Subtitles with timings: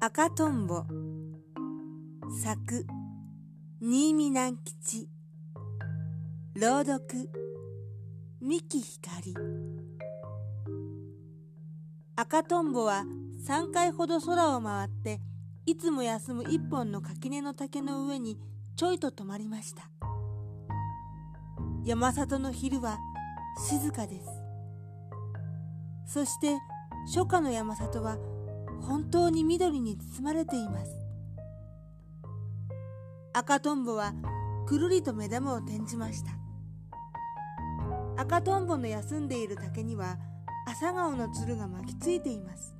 [0.00, 0.84] 赤とんぼ。
[2.40, 2.86] 作
[3.80, 5.08] 新見南吉。
[6.54, 7.28] 朗読
[8.40, 9.34] 三木ひかり。
[12.14, 13.06] 赤とんぼは
[13.44, 15.20] 3回ほど空を回って
[15.66, 18.38] いつも休む一本の垣根の竹の上に
[18.76, 19.90] ちょいと止まりました。
[21.84, 22.98] 山里の昼は
[23.68, 24.28] 静かです。
[26.06, 26.56] そして
[27.12, 28.16] 初夏の山里は
[28.82, 30.92] 本当に緑に包まれています。
[33.32, 34.14] 赤とんぼは
[34.66, 36.30] くるりと目玉を転じました。
[38.16, 40.18] 赤とんぼの休んでいる竹には
[40.66, 42.74] 朝顔のつるが巻きついています。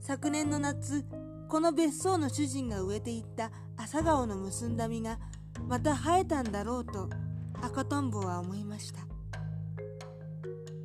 [0.00, 1.04] 昨年の夏
[1.48, 5.18] この別荘の主人が植えていった朝顔の結んだ実が
[5.68, 7.08] また生えたんだろうと
[7.62, 9.00] 赤とんぼは思いました。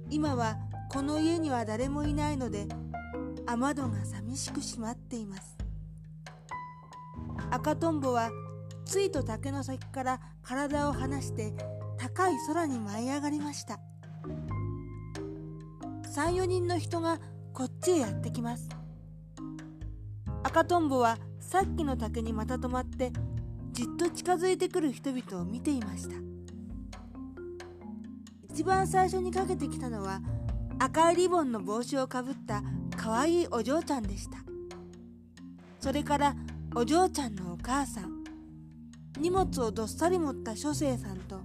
[0.10, 0.58] 今は
[0.90, 2.68] この家には誰もいないので
[3.50, 5.58] 雨戸が寂しく閉まっています。
[7.50, 8.30] 赤とんぼは
[8.86, 11.54] ついと竹の先から体を離して
[11.98, 13.80] 高い空に舞い上がりました。
[16.14, 17.20] 34人の人が
[17.54, 18.68] こっちへやってきます。
[20.44, 23.14] 赤とんぼはさっきの竹にまた止まって
[23.72, 26.16] じっと近づいてくる人々を見ていました。
[28.50, 30.20] 一番最初にかけてきたのは
[30.80, 32.62] 赤いリボンの帽子をかぶった
[33.08, 34.40] かわいお嬢ちゃんでした。
[35.80, 36.36] それから
[36.76, 38.22] お嬢ちゃんのお母さん。
[39.18, 41.40] 荷物をどっさり持った書生さんと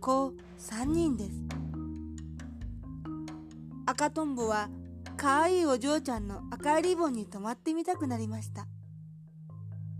[0.00, 1.30] 子3人です。
[3.86, 4.70] 赤とんぼは
[5.16, 8.66] かわいいお嬢ちゃんの赤いリボンに泊まってみたくなりました。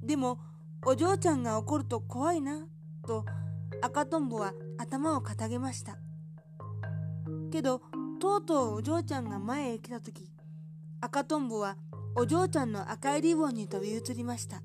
[0.02, 0.40] でも
[0.84, 2.66] お嬢ちゃんが怒ると怖いな
[3.06, 3.24] と
[3.82, 5.96] 赤とんぼは頭をかたげました。
[7.52, 7.82] けど
[8.20, 10.28] とうとうお嬢ちゃんが前へ来た時
[11.00, 11.76] 赤とんぼは
[12.16, 14.62] お嬢ちゃんの赤いリボンに飛び移りました。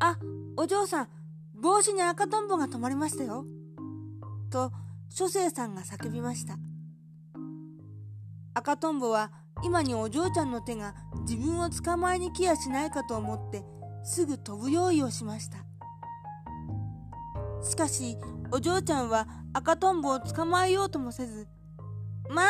[0.00, 0.18] あ
[0.56, 1.08] お嬢さん
[1.54, 3.44] 帽子に赤とんぼが止まりましたよ。
[4.50, 4.72] と
[5.10, 6.56] 書生さんが叫びました。
[8.54, 9.32] 赤とんぼは
[9.62, 10.94] 今にお嬢ちゃんの手が
[11.28, 13.64] 自分を捕まえに来やしないかと思って
[14.02, 15.58] すぐ飛ぶ用意をしました。
[17.62, 18.16] しかし
[18.50, 21.48] お嬢ちゃんは赤とんぼを捕まえようともせず
[22.30, 22.46] 「まあ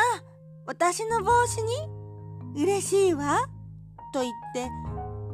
[0.67, 3.37] 私の帽子に嬉しいわ」
[4.13, 4.69] と言って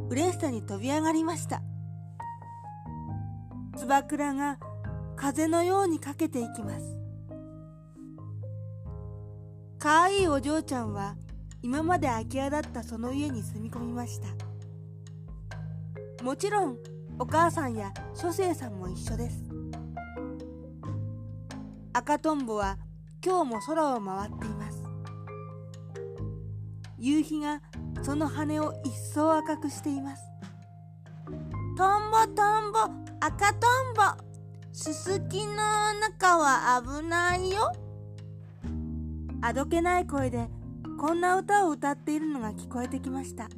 [0.10, 1.64] 嬉しさに飛び上がりました。
[3.76, 4.60] つばくらが
[5.16, 7.00] 風のようにかけていきます。
[9.80, 11.16] かわいいお嬢ちゃんは
[11.64, 14.28] 今まで空き家だったその家に住み込みました。
[16.24, 16.78] もちろん
[17.18, 19.44] お母さんや書生さんも一緒です。
[21.92, 22.78] 赤とんぼは
[23.26, 24.63] 今日も空を回っています。
[27.04, 27.62] 夕日が
[28.02, 30.24] その羽を一層赤くしています。
[31.78, 32.80] トンボトンボ
[33.20, 34.04] 赤とんぼ
[34.72, 35.56] すすきの
[36.00, 37.74] 中は危ないよ。
[39.42, 40.48] あどけない声で
[40.98, 43.50] こんな歌を歌っているのが聞こえてきました。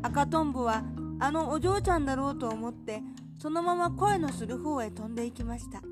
[0.00, 0.84] 赤とんぼは
[1.18, 3.02] あのお嬢ちゃんだろうと思って
[3.38, 5.82] そのまま声のする方へ飛んでいきました。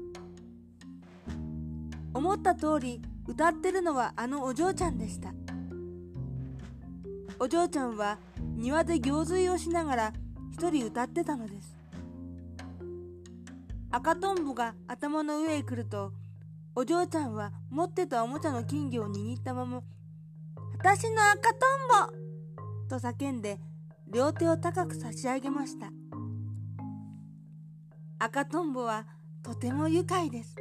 [2.14, 5.32] 思った通り歌ってるのはあのお嬢ちゃんでした。
[7.38, 8.18] お嬢ちゃんは
[8.56, 10.12] 庭で行水をしながら
[10.52, 11.76] 一人歌ってたのです。
[13.90, 16.12] 赤とんぼが頭の上へ来ると
[16.74, 19.82] お嬢ちゃんは持ってたおもちゃの金魚を握ったまま
[20.78, 22.10] 「私の赤とん
[22.88, 23.60] ぼ!」と叫んで
[24.08, 25.90] 両手を高く差し上げました。
[28.18, 29.06] 赤とんぼは
[29.42, 30.56] とても愉快です。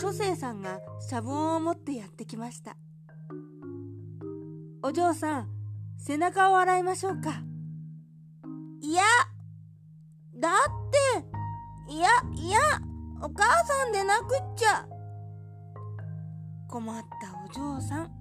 [0.00, 2.76] 書生さんがシャボンを持ってやってきました。
[4.80, 5.48] お嬢さん
[5.98, 7.42] 背中を洗いましょうか。
[8.80, 9.02] いや
[10.36, 10.52] だっ
[11.88, 12.58] ていやいや
[13.20, 14.86] お母さんでなくっちゃ。
[16.68, 18.12] 困ったお嬢さん。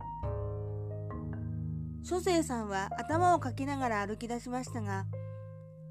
[2.01, 5.05] 書生さんは頭をかきながら歩き出しましたが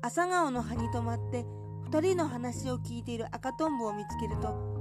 [0.03, 1.44] 朝顔の葉に止まって
[1.91, 4.75] 2人の話を聞いている赤とんぼを見つけると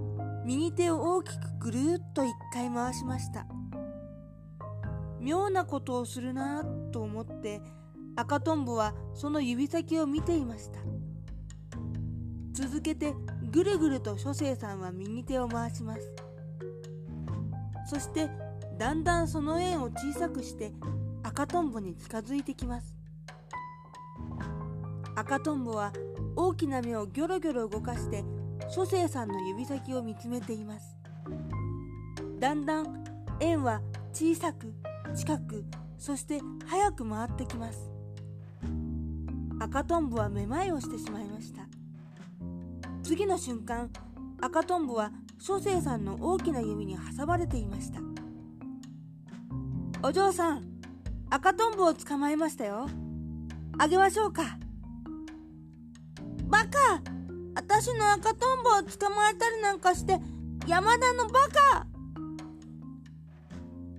[0.45, 3.47] 右手を大きくぐるっと一回回しました。
[5.19, 7.61] 妙なことをするなと思って
[8.15, 10.79] 赤とんぼはその指先を見ていました。
[12.53, 13.15] 続けて
[13.51, 16.11] ぐるぐると書生さんは右手を回します。
[17.87, 18.29] そして
[18.77, 20.73] だんだんその円を小さくして
[21.23, 22.95] 赤とんぼに近づいてきます。
[25.15, 25.91] 赤とんぼは
[26.35, 28.23] 大きな目をギョロギョロ動かして
[28.67, 30.97] 書生さんの指先を見つめています。
[32.39, 33.03] だんだん
[33.39, 33.81] 円は
[34.11, 34.73] 小さく
[35.15, 35.65] 近く
[35.97, 37.89] そして早く回ってきます。
[39.59, 41.67] 赤とんぼはめまいをしてしまいました。
[43.03, 43.89] 次の瞬間
[44.41, 47.99] 赤とんぼは諸生さんの大きな弓に挟まれていました。
[50.03, 50.63] お嬢さん
[51.29, 52.87] 赤とんぼを捕まえましたよ。
[53.77, 54.57] あげましょうか。
[56.47, 57.14] バカ！
[57.77, 60.17] 私の赤とんぼを捕まえたりなんかして
[60.65, 61.85] 山田のバカ。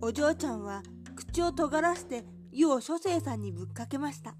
[0.00, 0.82] お嬢ちゃんは
[1.14, 4.34] 口を尖らして湯を諸生さんにぶっかけました。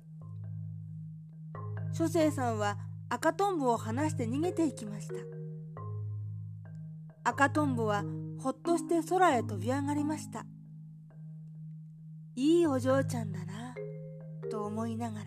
[1.93, 2.79] 諸生さんは
[3.11, 5.15] 赤とんぼを離して逃げていきました。
[7.25, 8.05] 赤とんぼは
[8.39, 10.47] ほっとして空へ飛び上がりました。
[12.37, 13.75] いいお嬢ちゃんだな
[14.51, 15.27] と思いながら。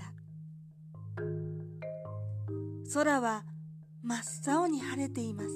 [2.92, 3.44] 空は
[4.02, 5.50] 真っ青に晴れています。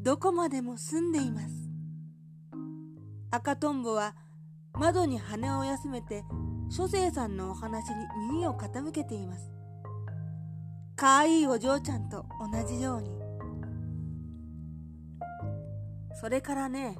[0.00, 1.70] どこまでも澄んでいます。
[3.30, 4.16] 赤とんぼは
[4.72, 6.24] 窓に羽を休めて
[6.68, 9.52] 諸生さんのお話に耳を傾けています。
[10.96, 13.10] かわいいお嬢ちゃんと同じように。
[16.20, 16.96] それからね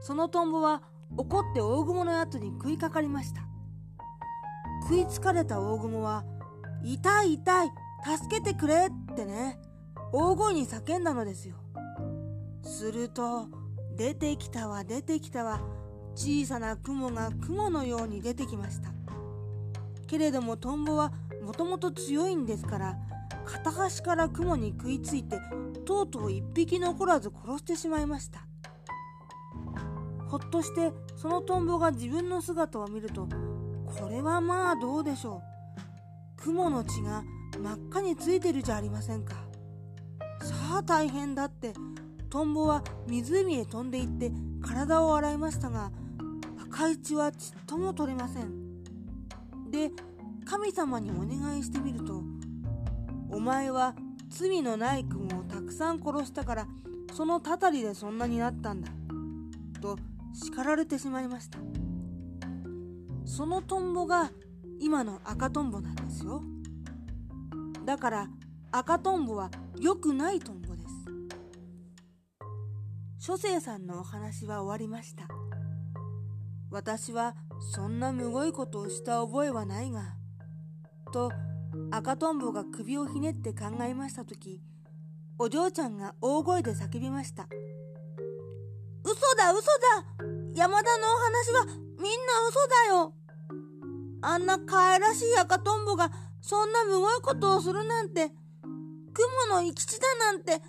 [0.00, 0.82] そのトンボは
[1.16, 3.40] 怒って大雲のやつに食いかかりました。
[4.82, 6.24] 食いつかれた大雲は
[6.84, 7.72] 「痛い痛い
[8.18, 9.60] 助けてくれ!」ってね
[10.12, 11.54] 大声に叫んだのですよ。
[12.62, 13.46] すると
[13.96, 15.60] 出てきたわ出てきたわ
[16.16, 18.90] 小さな雲が雲のように出てきました。
[20.08, 21.12] けれどもトンボは
[21.42, 22.96] もともと強いんですから
[23.44, 25.38] 片端から雲に食いついて
[25.84, 28.46] とうとう一匹残らず殺してしまいました。
[30.28, 33.28] ほっとしてそのトンボが自分の姿を見ると
[33.86, 35.42] これはまあどうでしょ
[36.38, 36.42] う。
[36.42, 37.22] 雲の血が
[37.58, 39.34] 真っ赤についてるじゃありませんか。
[40.42, 41.72] さあ大変だって。
[42.34, 45.92] トンボは湖へ飛んでいって体を洗いましたが
[46.68, 48.82] 赤い血はちっとも取れません。
[49.70, 49.92] で
[50.44, 52.24] 神様にお願いしてみると
[53.30, 53.94] 「お前は
[54.30, 56.66] 罪のない君をたくさん殺したから
[57.12, 58.90] そのたたりでそんなになったんだ」
[59.80, 59.96] と
[60.32, 61.60] 叱られてしまいました。
[63.24, 64.32] そのトンボが
[64.80, 66.42] 今の赤トンボなんですよ。
[67.84, 68.28] だから
[68.72, 70.94] 赤トンボは良くないトンボです。
[73.18, 75.28] 諸生さんのお話は終わりました。
[76.70, 77.36] 私は
[77.74, 80.16] そんなむごいことをした覚えはないが
[81.12, 81.30] と
[81.90, 84.60] 赤とんぼが首をひねって考えました時
[85.38, 87.48] お嬢ちゃんが大声で叫びました。
[89.04, 90.06] 嘘だ嘘だ
[90.54, 93.14] 山田のお話はみんな嘘だよ。
[94.22, 96.10] あんな可愛らしい赤とんぼが
[96.46, 98.28] そんなむごいことをするなんて
[99.14, 100.62] 雲の生き地だなんてみんな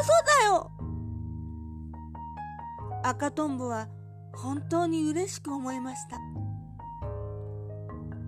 [0.00, 0.08] 嘘
[0.40, 0.72] だよ。
[3.04, 3.86] 赤とんぼは
[4.34, 6.16] 本当に嬉しく思いました。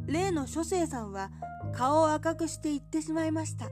[0.06, 1.32] 例の諸生さんは
[1.72, 3.66] 顔を赤くして言ってしまいました。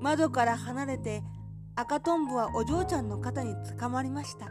[0.00, 1.22] 窓から離れて
[1.76, 4.46] 赤とんぼはお嬢ちゃんの肩につかまりました。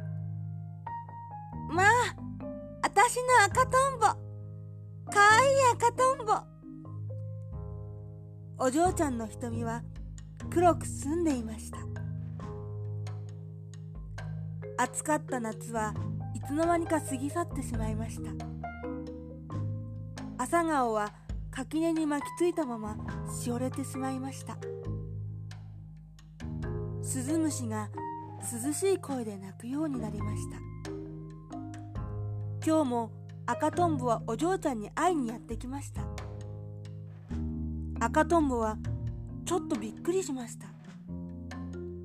[1.69, 1.87] まあ
[2.83, 4.28] 私の赤とんぼ
[5.17, 6.33] わいい赤とんぼ。
[8.57, 9.83] お嬢ちゃんの瞳は
[10.49, 11.79] 黒く澄んでいました。
[14.77, 15.93] 暑かった夏は
[16.35, 18.31] いつの間にか過ぎ去ってしまいました。
[20.37, 21.11] 朝顔は
[21.51, 22.95] 垣根に巻きついたまま
[23.29, 24.57] しおれてしまいました。
[27.01, 27.89] スズムシが
[28.65, 30.57] 涼しい声で鳴くようになりました。
[32.65, 33.11] 今日も
[33.51, 36.03] 赤とんぼはお嬢ちゃんに会いにやってきました。
[37.99, 38.77] 赤とんぼは
[39.43, 40.67] ちょっとびっくりしました。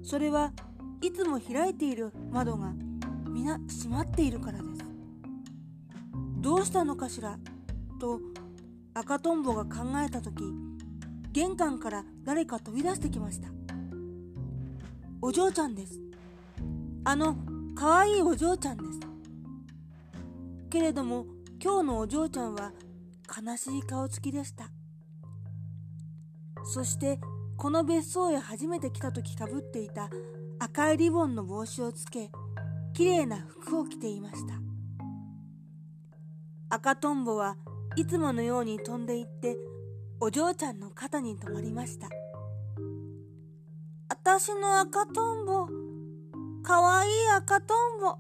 [0.03, 0.53] それは
[1.03, 2.73] いつも開いている窓が
[3.29, 4.87] 皆閉まっているからです。
[6.39, 7.39] どうしたのかしら
[8.01, 8.23] と
[8.95, 10.43] 赤とんぼが考えた時
[11.33, 13.49] 玄関から誰か飛び出してきました。
[15.21, 16.01] お嬢ちゃんです。
[17.05, 17.37] あの
[17.75, 19.01] かわいいお嬢ちゃんです。
[20.71, 21.34] けれども
[21.65, 22.73] 今日のお嬢ちゃんは
[23.27, 24.71] 悲しい顔つきでした。
[26.63, 27.19] そして
[27.57, 30.11] この別荘へ初めて来た時かぶっていた
[30.59, 32.31] 赤いリボンの帽子をつけ
[32.93, 34.61] きれいな服を着ていました。
[36.69, 37.57] 赤とんぼは
[37.97, 39.57] いつものように飛んでいって
[40.21, 42.11] お嬢ちゃんの肩に止まりました。
[44.11, 45.67] あたしの赤とんぼ
[46.63, 48.19] かわいい赤とんぼあ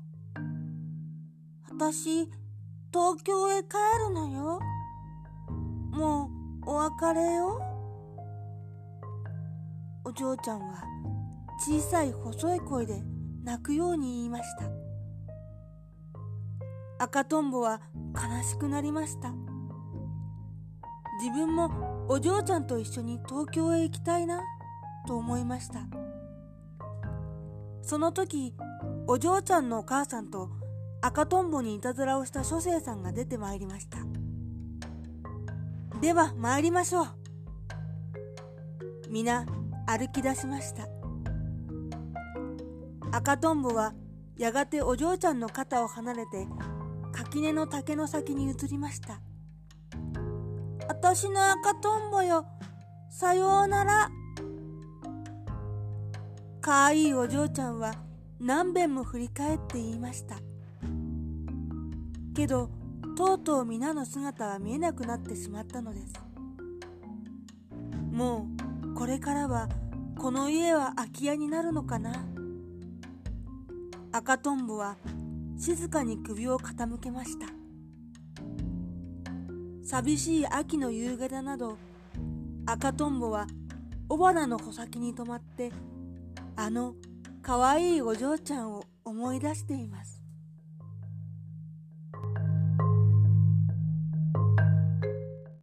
[1.78, 2.30] たし
[2.94, 3.70] 東京へ帰
[4.06, 4.60] るのよ。
[5.90, 6.30] も
[6.64, 7.60] うお別れよ。
[10.04, 10.84] お嬢ちゃんは
[11.58, 13.02] 小さい細い声で
[13.42, 14.66] 泣くように言いました。
[17.00, 17.80] 赤とんぼは
[18.14, 19.32] 悲しくなりました。
[21.20, 24.40] 自分もお嬢ちゃんと一緒に東京へ行きたいな
[25.08, 25.80] と思いました。
[27.82, 28.54] その時
[29.08, 30.48] お嬢ちゃんのお母さんと
[31.06, 33.98] 赤とんぼにいたずらをした諸生さんが出てまいりました。
[36.00, 37.06] では参りましょう。
[39.10, 39.44] 皆
[39.86, 40.88] 歩き出しました。
[43.12, 43.92] 赤とんぼは
[44.38, 46.48] やがてお嬢ちゃんの肩を離れて
[47.12, 49.20] 垣根の竹の先に移りました。
[50.88, 52.46] あたしの赤とんぼよ
[53.10, 54.10] さようなら。
[56.62, 57.92] かわいいお嬢ちゃんは
[58.40, 60.36] 何べんも振り返って言いました。
[62.34, 62.68] けど
[63.16, 66.12] とうとう皆の姿は見えなくなってしまったのです。
[68.10, 68.48] も
[68.84, 69.68] うこれからは
[70.18, 72.12] この家は空き家になるのかな？
[74.12, 74.96] 赤とんぼは
[75.56, 77.46] 静かに首を傾けました。
[79.84, 81.76] 寂しい秋の夕方など
[82.66, 83.46] 赤とんぼは
[84.10, 85.70] 雄花の穂先に止まって
[86.56, 86.94] あの
[87.42, 90.13] かわいいお嬢ちゃんを思い出しています。